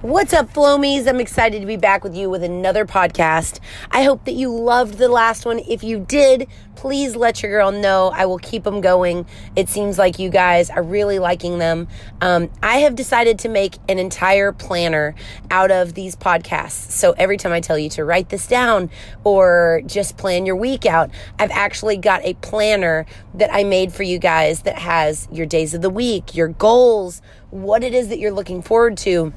[0.00, 1.08] What's up, Flomies?
[1.08, 3.58] I'm excited to be back with you with another podcast.
[3.90, 5.58] I hope that you loved the last one.
[5.58, 6.46] If you did,
[6.76, 8.12] please let your girl know.
[8.14, 9.26] I will keep them going.
[9.56, 11.88] It seems like you guys are really liking them.
[12.20, 15.16] Um, I have decided to make an entire planner
[15.50, 16.92] out of these podcasts.
[16.92, 18.90] So every time I tell you to write this down
[19.24, 24.04] or just plan your week out, I've actually got a planner that I made for
[24.04, 28.20] you guys that has your days of the week, your goals, what it is that
[28.20, 29.34] you're looking forward to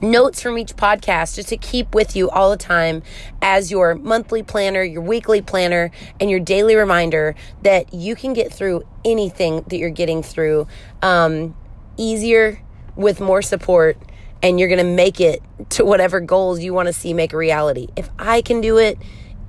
[0.00, 3.02] notes from each podcast just to keep with you all the time
[3.42, 5.90] as your monthly planner, your weekly planner,
[6.20, 10.66] and your daily reminder that you can get through anything that you're getting through
[11.02, 11.56] um,
[11.96, 12.60] easier
[12.96, 13.96] with more support.
[14.40, 17.36] And you're going to make it to whatever goals you want to see make a
[17.36, 17.88] reality.
[17.96, 18.96] If I can do it,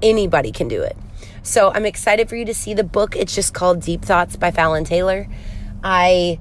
[0.02, 0.98] anybody can do it.
[1.44, 3.16] So I'm excited for you to see the book.
[3.16, 5.28] It's just called Deep Thoughts by Fallon Taylor.
[5.84, 6.40] I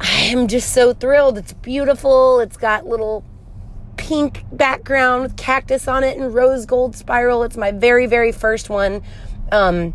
[0.00, 1.38] I am just so thrilled.
[1.38, 2.40] It's beautiful.
[2.40, 3.24] It's got little
[3.96, 7.42] pink background with cactus on it and rose gold spiral.
[7.42, 9.02] It's my very, very first one.
[9.50, 9.92] Um,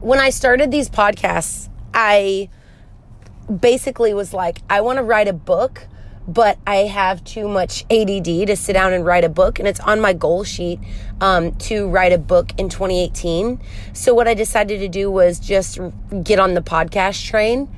[0.00, 2.48] when I started these podcasts, I
[3.60, 5.86] basically was like, I want to write a book,
[6.28, 9.58] but I have too much ADD to sit down and write a book.
[9.58, 10.78] And it's on my goal sheet
[11.20, 13.60] um, to write a book in 2018.
[13.92, 15.80] So, what I decided to do was just
[16.22, 17.68] get on the podcast train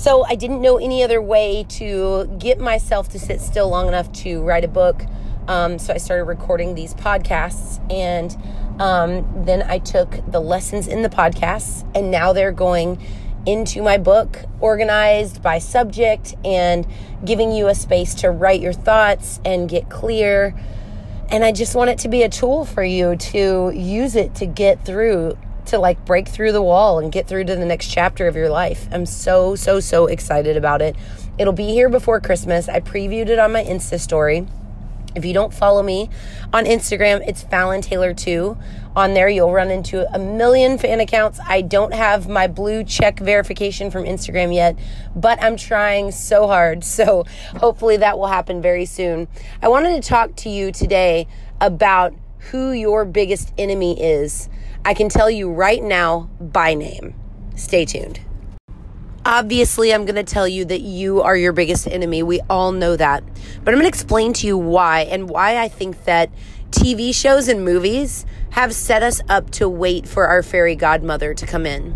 [0.00, 4.10] So I didn't know any other way to get myself to sit still long enough
[4.24, 5.04] to write a book.
[5.46, 8.34] Um, so I started recording these podcasts, and
[8.80, 12.98] um, then I took the lessons in the podcasts, and now they're going
[13.44, 16.86] into my book, organized by subject, and
[17.22, 20.54] giving you a space to write your thoughts and get clear.
[21.28, 24.46] And I just want it to be a tool for you to use it to
[24.46, 28.26] get through to like break through the wall and get through to the next chapter
[28.26, 28.88] of your life.
[28.92, 30.96] I'm so, so, so excited about it.
[31.38, 32.68] It'll be here before Christmas.
[32.68, 34.46] I previewed it on my Insta story.
[35.14, 36.08] If you don't follow me
[36.52, 38.56] on Instagram, it's Fallon Taylor 2.
[38.94, 41.40] On there, you'll run into a million fan accounts.
[41.44, 44.78] I don't have my blue check verification from Instagram yet,
[45.16, 46.84] but I'm trying so hard.
[47.00, 47.24] So
[47.56, 49.26] hopefully that will happen very soon.
[49.62, 51.26] I wanted to talk to you today
[51.60, 52.14] about
[52.50, 54.50] who your biggest enemy is.
[54.84, 57.14] I can tell you right now by name.
[57.54, 58.20] Stay tuned.
[59.26, 62.22] Obviously, I'm going to tell you that you are your biggest enemy.
[62.22, 63.22] We all know that.
[63.62, 66.30] But I'm going to explain to you why and why I think that
[66.70, 71.46] TV shows and movies have set us up to wait for our fairy godmother to
[71.46, 71.94] come in.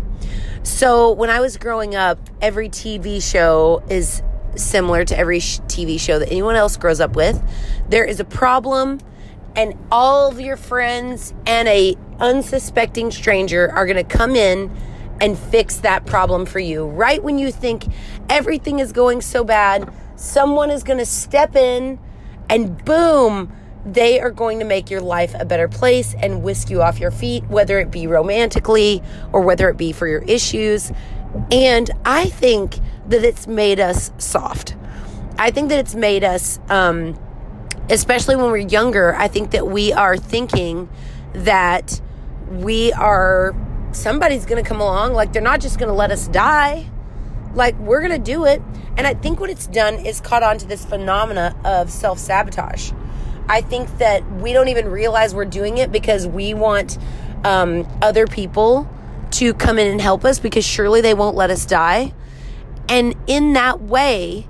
[0.61, 4.21] So, when I was growing up, every TV show is
[4.55, 7.41] similar to every TV show that anyone else grows up with.
[7.89, 8.99] There is a problem
[9.55, 14.75] and all of your friends and a unsuspecting stranger are going to come in
[15.21, 16.85] and fix that problem for you.
[16.85, 17.85] Right when you think
[18.29, 21.99] everything is going so bad, someone is going to step in
[22.49, 23.51] and boom,
[23.85, 27.11] they are going to make your life a better place and whisk you off your
[27.11, 29.01] feet, whether it be romantically
[29.31, 30.91] or whether it be for your issues.
[31.51, 34.75] And I think that it's made us soft.
[35.37, 37.17] I think that it's made us um,
[37.89, 40.89] especially when we're younger, I think that we are thinking
[41.33, 42.01] that
[42.49, 43.55] we are
[43.91, 45.13] somebody's going to come along.
[45.13, 46.89] Like they're not just going to let us die.
[47.53, 48.61] Like we're going to do it.
[48.97, 52.91] And i think what it's done is caught on to this phenomena of self-sabotage.
[53.47, 56.97] I think that we don't even realize we're doing it because we want
[57.43, 58.89] um, other people
[59.31, 62.13] to come in and help us because surely they won't let us die.
[62.87, 64.47] And in that way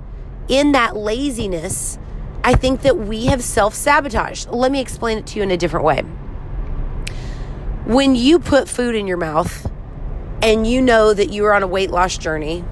[0.48, 1.98] in that laziness
[2.44, 4.48] i think that we have self-sabotaged.
[4.50, 6.04] Let me explain it to you in a different way
[7.86, 9.70] when you put food in your mouth
[10.42, 12.64] and you know that you are on a weight loss journey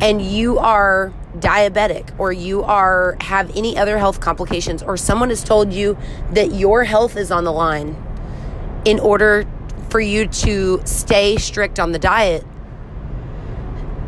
[0.00, 5.44] and you are diabetic or you are have any other health complications or someone has
[5.44, 5.98] told you
[6.32, 7.94] that your health is on the line
[8.86, 9.46] in order
[9.90, 12.42] for you to stay strict on the diet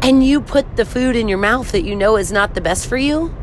[0.00, 2.86] and you put the food in your mouth that you know is not the best
[2.86, 3.34] for you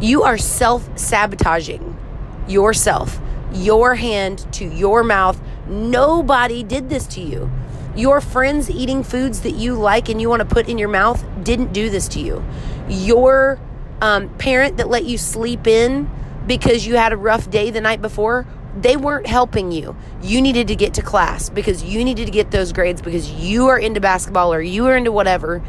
[0.00, 1.98] you are self-sabotaging
[2.46, 3.20] yourself
[3.52, 7.50] your hand to your mouth Nobody did this to you.
[7.96, 11.24] Your friends eating foods that you like and you want to put in your mouth
[11.42, 12.44] didn't do this to you.
[12.88, 13.60] Your
[14.00, 16.10] um, parent that let you sleep in
[16.46, 18.46] because you had a rough day the night before,
[18.76, 19.96] they weren't helping you.
[20.20, 23.68] You needed to get to class because you needed to get those grades because you
[23.68, 25.62] are into basketball or you are into whatever.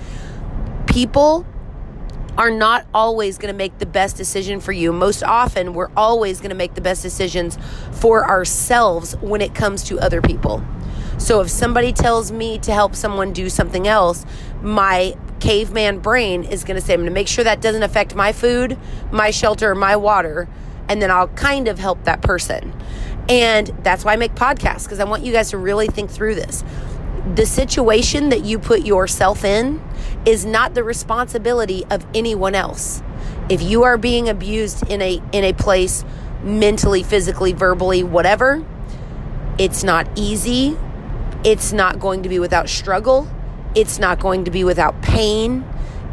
[0.87, 1.45] People
[2.37, 4.91] are not always going to make the best decision for you.
[4.91, 7.57] Most often, we're always going to make the best decisions
[7.91, 10.63] for ourselves when it comes to other people.
[11.17, 14.25] So if somebody tells me to help someone do something else,
[14.61, 18.15] my caveman brain is going to say, I'm going to make sure that doesn't affect
[18.15, 18.77] my food,
[19.11, 20.49] my shelter, my water,
[20.89, 22.73] and then I'll kind of help that person.
[23.29, 26.35] And that's why I make podcasts because I want you guys to really think through
[26.35, 26.63] this
[27.33, 29.81] the situation that you put yourself in
[30.25, 33.01] is not the responsibility of anyone else.
[33.49, 36.03] If you are being abused in a in a place
[36.43, 38.65] mentally, physically, verbally, whatever,
[39.57, 40.77] it's not easy.
[41.43, 43.27] It's not going to be without struggle.
[43.75, 45.63] It's not going to be without pain.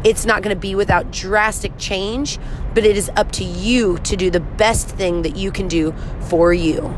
[0.03, 2.37] It's not going to be without drastic change,
[2.73, 5.93] but it is up to you to do the best thing that you can do
[6.19, 6.95] for you.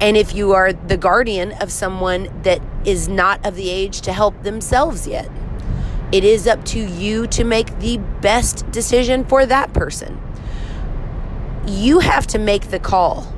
[0.00, 4.12] And if you are the guardian of someone that is not of the age to
[4.12, 5.28] help themselves yet,
[6.12, 10.20] it is up to you to make the best decision for that person.
[11.66, 13.32] You have to make the call.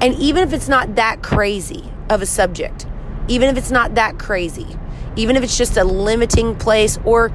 [0.00, 2.86] And even if it's not that crazy of a subject,
[3.28, 4.76] even if it's not that crazy,
[5.16, 7.32] even if it's just a limiting place or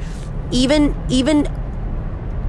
[0.52, 1.48] even even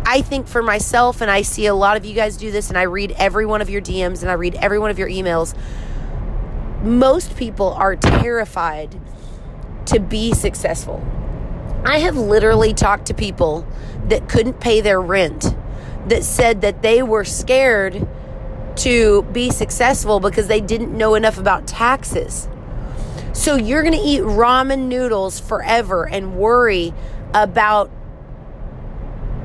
[0.04, 2.76] I think for myself and I see a lot of you guys do this and
[2.76, 5.54] I read every one of your DMs and I read every one of your emails
[6.82, 8.98] most people are terrified
[9.86, 11.04] to be successful.
[11.84, 13.66] I have literally talked to people
[14.08, 15.54] that couldn't pay their rent
[16.08, 18.06] that said that they were scared
[18.76, 22.48] to be successful because they didn't know enough about taxes.
[23.32, 26.92] So you're going to eat ramen noodles forever and worry
[27.34, 27.90] about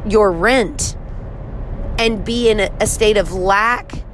[0.07, 0.95] your rent
[1.97, 4.04] and be in a, state of lack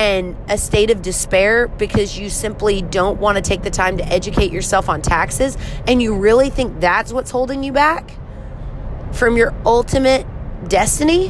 [0.00, 4.06] and a state of despair because you simply don't want to take the time to
[4.06, 8.16] educate yourself on taxes and you really think that's what's holding you back
[9.12, 10.26] from your ultimate
[10.66, 11.28] destiny,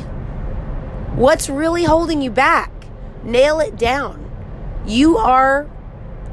[1.17, 2.71] what's really holding you back?
[3.25, 4.31] Nail it down.
[4.87, 5.69] You are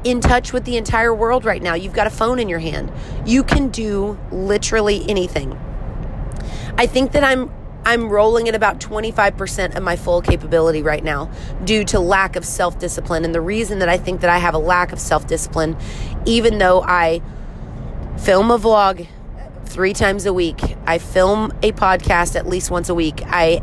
[0.04, 1.74] in touch with the entire world right now.
[1.74, 2.92] You've got a phone in your hand.
[3.26, 5.58] You can do literally anything.
[6.76, 7.50] I think that I'm
[7.88, 11.30] I'm rolling at about 25% of my full capability right now
[11.64, 13.24] due to lack of self discipline.
[13.24, 15.74] And the reason that I think that I have a lack of self discipline,
[16.26, 17.22] even though I
[18.18, 19.08] film a vlog
[19.64, 23.62] three times a week, I film a podcast at least once a week, I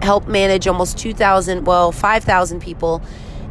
[0.00, 3.02] help manage almost 2,000, well, 5,000 people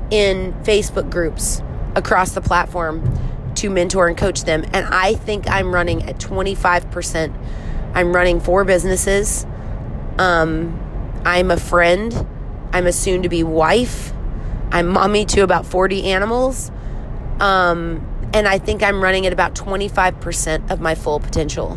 [0.09, 1.61] in Facebook groups
[1.95, 4.65] across the platform to mentor and coach them.
[4.73, 7.31] And I think I'm running at 25%.
[7.93, 9.45] I'm running four businesses.
[10.17, 12.27] Um, I'm a friend.
[12.71, 14.13] I'm a soon to be wife.
[14.71, 16.71] I'm mommy to about 40 animals.
[17.39, 21.75] Um, and I think I'm running at about 25% of my full potential.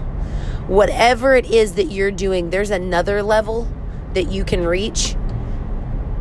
[0.66, 3.68] Whatever it is that you're doing, there's another level
[4.14, 5.14] that you can reach,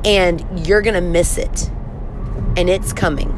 [0.05, 1.69] and you're going to miss it.
[2.55, 3.29] And it's coming.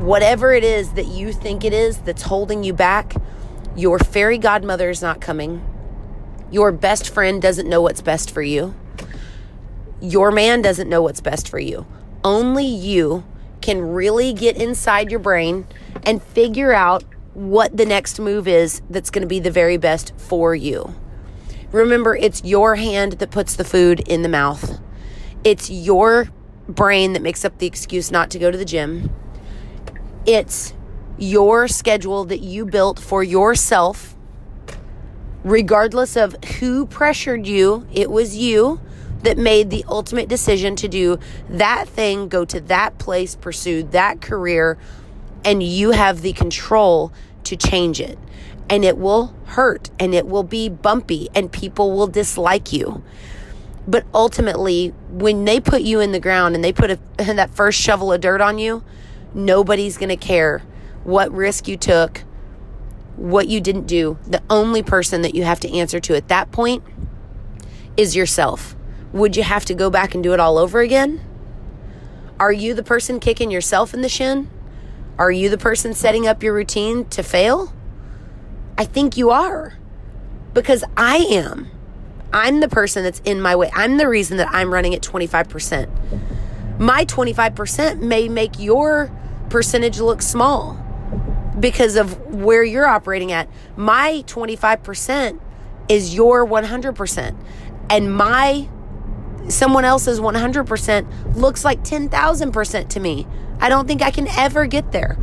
[0.00, 3.14] Whatever it is that you think it is that's holding you back,
[3.76, 5.64] your fairy godmother is not coming.
[6.50, 8.74] Your best friend doesn't know what's best for you.
[10.00, 11.86] Your man doesn't know what's best for you.
[12.24, 13.24] Only you
[13.60, 15.66] can really get inside your brain
[16.04, 17.04] and figure out
[17.34, 20.94] what the next move is that's going to be the very best for you.
[21.70, 24.80] Remember, it's your hand that puts the food in the mouth.
[25.44, 26.28] It's your
[26.68, 29.14] brain that makes up the excuse not to go to the gym.
[30.26, 30.74] It's
[31.16, 34.16] your schedule that you built for yourself,
[35.44, 38.80] regardless of who pressured you, it was you
[39.22, 41.18] that made the ultimate decision to do
[41.48, 44.78] that thing, go to that place, pursue that career,
[45.44, 47.12] and you have the control
[47.44, 48.18] to change it.
[48.68, 53.02] And it will hurt and it will be bumpy and people will dislike you.
[53.86, 57.80] But ultimately, when they put you in the ground and they put a, that first
[57.80, 58.84] shovel of dirt on you,
[59.34, 60.62] nobody's going to care
[61.02, 62.22] what risk you took,
[63.20, 64.18] what you didn't do.
[64.26, 66.82] The only person that you have to answer to at that point
[67.96, 68.74] is yourself.
[69.12, 71.20] Would you have to go back and do it all over again?
[72.38, 74.48] Are you the person kicking yourself in the shin?
[75.18, 77.74] Are you the person setting up your routine to fail?
[78.78, 79.76] I think you are
[80.54, 81.70] because I am.
[82.32, 83.70] I'm the person that's in my way.
[83.74, 85.90] I'm the reason that I'm running at 25%.
[86.78, 89.12] My 25% may make your
[89.50, 90.79] percentage look small
[91.60, 93.48] because of where you're operating at.
[93.76, 95.38] My 25%
[95.88, 97.36] is your 100%.
[97.90, 98.68] And my
[99.48, 103.26] someone else's 100% looks like 10,000% to me.
[103.58, 105.18] I don't think I can ever get there.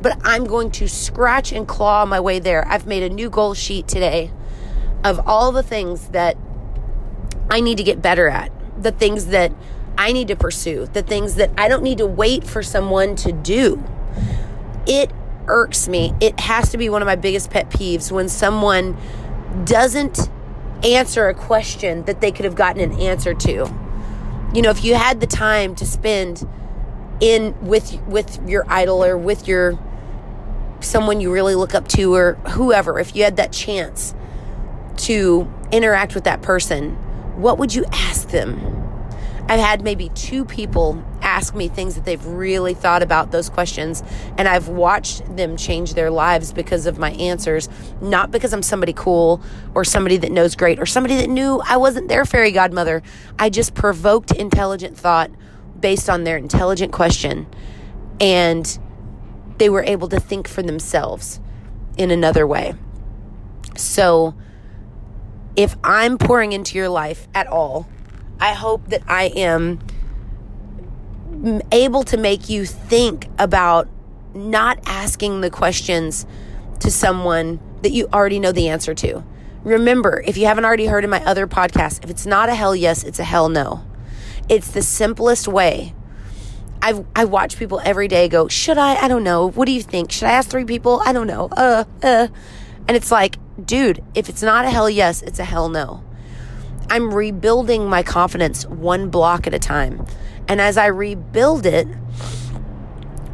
[0.00, 2.66] But I'm going to scratch and claw my way there.
[2.68, 4.30] I've made a new goal sheet today
[5.04, 6.36] of all the things that
[7.50, 9.52] I need to get better at, the things that
[9.96, 13.32] I need to pursue, the things that I don't need to wait for someone to
[13.32, 13.82] do.
[14.86, 15.10] It
[15.48, 16.14] irks me.
[16.20, 18.96] It has to be one of my biggest pet peeves when someone
[19.64, 20.30] doesn't
[20.84, 23.72] answer a question that they could have gotten an answer to.
[24.54, 26.48] You know, if you had the time to spend
[27.20, 29.78] in with with your idol or with your
[30.80, 34.14] someone you really look up to or whoever, if you had that chance
[34.96, 36.92] to interact with that person,
[37.40, 38.74] what would you ask them?
[39.48, 44.02] I've had maybe two people ask me things that they've really thought about those questions,
[44.38, 47.68] and I've watched them change their lives because of my answers,
[48.00, 49.42] not because I'm somebody cool
[49.74, 53.02] or somebody that knows great or somebody that knew I wasn't their fairy godmother.
[53.38, 55.30] I just provoked intelligent thought
[55.78, 57.46] based on their intelligent question,
[58.20, 58.78] and
[59.58, 61.40] they were able to think for themselves
[61.98, 62.74] in another way.
[63.76, 64.34] So,
[65.56, 67.86] if I'm pouring into your life at all,
[68.40, 69.80] I hope that I am
[71.72, 73.88] able to make you think about
[74.34, 76.26] not asking the questions
[76.80, 79.24] to someone that you already know the answer to.
[79.64, 82.74] Remember, if you haven't already heard in my other podcast, if it's not a hell
[82.74, 83.84] yes, it's a hell no.
[84.48, 85.94] It's the simplest way.
[86.80, 88.94] I've, I watch people every day go, Should I?
[88.94, 89.50] I don't know.
[89.50, 90.12] What do you think?
[90.12, 91.02] Should I ask three people?
[91.04, 91.48] I don't know.
[91.50, 92.28] Uh, uh.
[92.86, 96.02] And it's like, dude, if it's not a hell yes, it's a hell no.
[96.88, 100.06] I'm rebuilding my confidence one block at a time.
[100.48, 101.86] And as I rebuild it,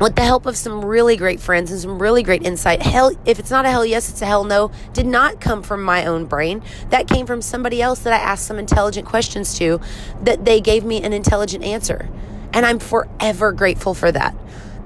[0.01, 3.39] with the help of some really great friends and some really great insight, hell, if
[3.39, 6.27] it's not a hell yes, it's a hell no, did not come from my own
[6.27, 6.63] brain.
[6.91, 9.81] That came from somebody else that I asked some intelligent questions to,
[10.23, 12.09] that they gave me an intelligent answer.
[12.53, 14.35] And I'm forever grateful for that.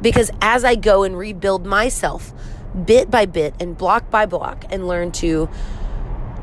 [0.01, 2.33] Because as I go and rebuild myself
[2.85, 5.49] bit by bit and block by block and learn to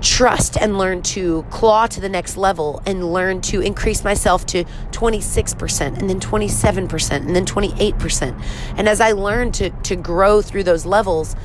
[0.01, 4.63] trust and learn to claw to the next level and learn to increase myself to
[4.91, 8.43] 26% and then 27% and then 28%.
[8.77, 11.35] And as I learn to, to grow through those levels,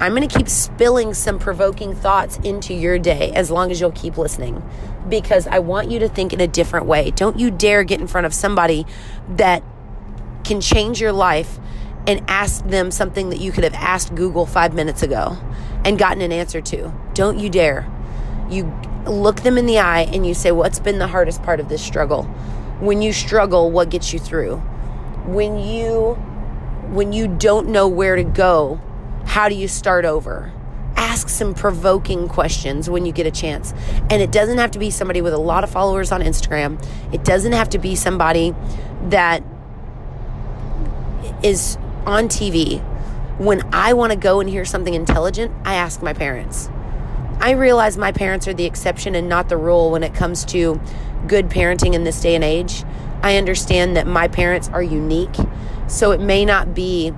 [0.00, 3.92] I'm going to keep spilling some provoking thoughts into your day as long as you'll
[3.92, 4.62] keep listening
[5.08, 7.10] because I want you to think in a different way.
[7.12, 8.86] Don't you dare get in front of somebody
[9.28, 9.62] that
[10.44, 11.58] can change your life
[12.06, 15.36] and ask them something that you could have asked Google five minutes ago
[15.84, 16.92] and gotten an answer to.
[17.14, 17.90] Don't you dare.
[18.50, 18.72] You
[19.06, 21.82] look them in the eye and you say, What's been the hardest part of this
[21.82, 22.24] struggle?
[22.80, 24.56] When you struggle, what gets you through?
[25.26, 26.14] When you
[26.92, 28.80] when you don't know where to go,
[29.24, 30.52] how do you start over?
[30.96, 33.72] Ask some provoking questions when you get a chance.
[34.10, 36.84] And it doesn't have to be somebody with a lot of followers on Instagram.
[37.14, 38.54] It doesn't have to be somebody
[39.08, 39.42] that
[41.42, 42.82] is on TV
[43.38, 46.68] when I want to go and hear something intelligent, I ask my parents.
[47.40, 50.80] I realize my parents are the exception and not the rule when it comes to
[51.26, 52.84] good parenting in this day and age.
[53.22, 55.34] I understand that my parents are unique,
[55.88, 57.12] so it may not be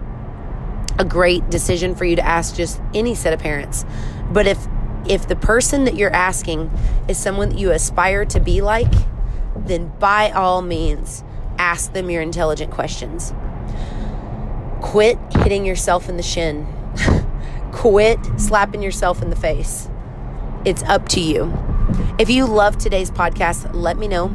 [0.99, 3.85] a great decision for you to ask just any set of parents.
[4.31, 4.67] But if
[5.07, 6.71] if the person that you're asking
[7.09, 8.93] is someone that you aspire to be like,
[9.55, 11.23] then by all means
[11.59, 13.35] ask them your intelligent questions.
[14.85, 16.69] Quit hitting yourself in the shin.
[17.73, 19.89] Quit slapping yourself in the face.
[20.67, 21.53] It's up to you.
[22.19, 24.29] If you love today's podcast, let me know.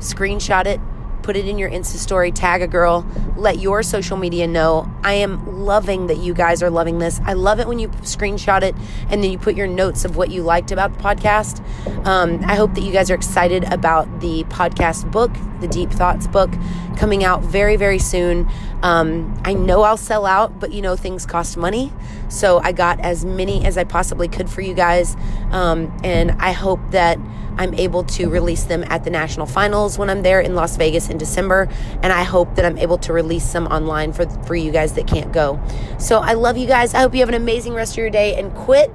[0.00, 0.80] Screenshot it,
[1.22, 4.90] put it in your Insta story, tag a girl, let your social media know.
[5.02, 7.20] I am loving that you guys are loving this.
[7.24, 8.74] I love it when you screenshot it
[9.08, 11.60] and then you put your notes of what you liked about the podcast.
[12.06, 16.26] Um, I hope that you guys are excited about the podcast book, the Deep Thoughts
[16.26, 16.52] book,
[16.96, 18.48] coming out very, very soon.
[18.82, 21.92] Um, I know I'll sell out, but you know, things cost money.
[22.28, 25.16] So I got as many as I possibly could for you guys.
[25.50, 27.18] Um, and I hope that
[27.58, 31.08] I'm able to release them at the national finals when I'm there in Las Vegas
[31.08, 31.68] in December.
[32.02, 35.06] And I hope that I'm able to release some online for, for you guys that
[35.06, 35.60] can't go.
[35.98, 36.94] So I love you guys.
[36.94, 38.90] I hope you have an amazing rest of your day and quit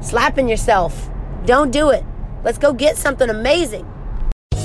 [0.00, 1.10] slapping yourself.
[1.44, 2.04] Don't do it.
[2.44, 3.86] Let's go get something amazing.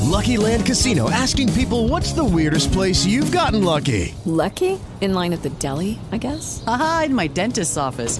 [0.03, 4.15] Lucky Land Casino asking people what's the weirdest place you've gotten lucky?
[4.25, 4.79] Lucky?
[5.01, 6.63] In line at the deli, I guess?
[6.67, 8.19] Aha, in my dentist's office.